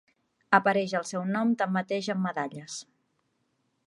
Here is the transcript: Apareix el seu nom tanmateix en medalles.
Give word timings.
Apareix 0.59 0.95
el 0.99 1.05
seu 1.09 1.27
nom 1.35 1.51
tanmateix 1.59 2.09
en 2.15 2.23
medalles. 2.25 2.79